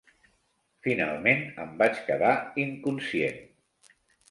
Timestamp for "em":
1.65-1.77